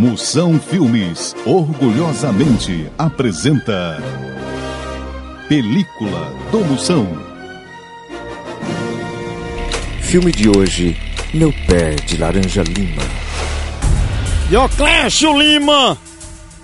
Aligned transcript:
Moção 0.00 0.58
Filmes 0.58 1.36
orgulhosamente 1.44 2.90
apresenta 2.96 4.02
Película 5.46 6.32
do 6.50 6.60
Moção. 6.60 7.06
Filme 10.00 10.32
de 10.32 10.48
hoje, 10.48 10.96
Meu 11.34 11.52
Pé 11.66 11.96
de 11.96 12.16
Laranja 12.16 12.62
Lima. 12.62 13.02
Dioclésio 14.48 15.38
Lima 15.38 15.98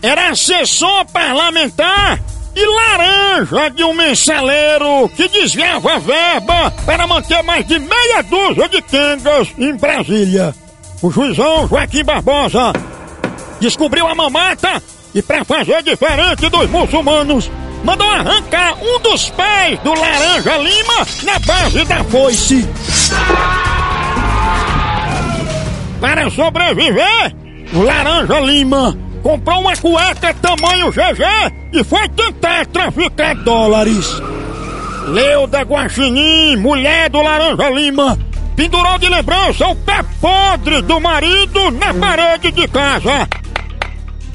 era 0.00 0.30
assessor 0.30 1.04
parlamentar 1.12 2.18
e 2.54 2.64
laranja 2.64 3.68
de 3.68 3.84
um 3.84 3.92
mensaleiro 3.92 5.10
que 5.14 5.28
desviava 5.28 5.98
verba 5.98 6.70
para 6.86 7.06
manter 7.06 7.42
mais 7.42 7.66
de 7.66 7.78
meia 7.78 8.22
dúzia 8.22 8.66
de 8.66 8.80
quengas 8.80 9.48
em 9.58 9.76
Brasília. 9.76 10.54
O 11.02 11.10
juizão 11.10 11.68
Joaquim 11.68 12.02
Barbosa 12.02 12.72
descobriu 13.60 14.06
a 14.06 14.14
mamata 14.14 14.82
e, 15.14 15.22
para 15.22 15.44
fazer 15.44 15.82
diferente 15.82 16.48
dos 16.48 16.68
muçulmanos, 16.70 17.50
mandou 17.84 18.08
arrancar 18.10 18.76
um 18.82 18.98
dos 19.00 19.30
pés 19.30 19.78
do 19.80 19.94
Laranja 19.94 20.56
Lima 20.58 21.06
na 21.22 21.38
base 21.38 21.84
da 21.84 22.04
foice. 22.04 22.68
Para 26.00 26.30
sobreviver, 26.30 27.34
o 27.72 27.82
Laranja 27.82 28.40
Lima 28.40 28.96
comprou 29.22 29.60
uma 29.60 29.76
cueca 29.76 30.34
tamanho 30.34 30.90
GG 30.90 31.24
e 31.72 31.82
foi 31.82 32.08
tentar 32.10 32.66
traficar 32.66 33.34
dólares. 33.36 34.20
Leuda 35.08 35.62
Guaxinim, 35.62 36.56
mulher 36.56 37.08
do 37.08 37.22
Laranja 37.22 37.70
Lima, 37.70 38.18
pendurou 38.54 38.98
de 38.98 39.08
lembrança 39.08 39.66
o 39.68 39.76
pé 39.76 40.04
podre 40.20 40.82
do 40.82 41.00
marido 41.00 41.70
na 41.72 41.94
parede 41.94 42.50
de 42.50 42.68
casa. 42.68 43.28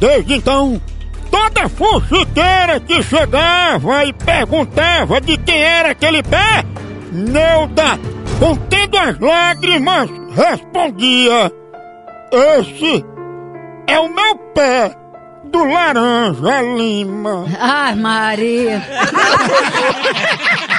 Desde 0.02 0.34
então, 0.34 0.82
toda 1.30 1.70
fuxiqueira 1.70 2.80
que 2.80 3.04
chegava 3.04 4.04
e 4.04 4.12
perguntava 4.12 5.22
de 5.22 5.38
quem 5.38 5.62
era 5.62 5.92
aquele 5.92 6.24
pé, 6.24 6.66
Neuda, 7.12 8.00
contendo 8.40 8.98
as 8.98 9.20
lágrimas, 9.20 10.10
respondia: 10.36 11.52
Esse 12.32 13.06
é 13.86 14.00
o 14.00 14.10
meu 14.10 14.38
pé 14.56 14.92
do 15.52 15.64
Laranja 15.66 16.62
Lima. 16.76 17.46
Ai, 17.60 17.94
Maria. 17.94 18.82